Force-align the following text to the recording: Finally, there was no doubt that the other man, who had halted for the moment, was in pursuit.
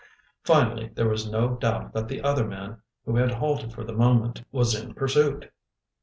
Finally, 0.43 0.89
there 0.95 1.07
was 1.07 1.29
no 1.29 1.55
doubt 1.57 1.93
that 1.93 2.07
the 2.07 2.23
other 2.23 2.43
man, 2.47 2.81
who 3.05 3.15
had 3.17 3.29
halted 3.33 3.71
for 3.71 3.83
the 3.83 3.93
moment, 3.93 4.43
was 4.51 4.73
in 4.73 4.95
pursuit. 4.95 5.51